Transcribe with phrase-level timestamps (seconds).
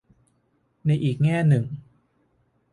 [0.85, 1.65] ในอีกแง่หนึ่ง